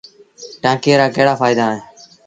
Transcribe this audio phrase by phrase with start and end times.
[0.61, 1.83] ٽآنڪي رآڪهڙآ ڦآئيدآ اهيݩ۔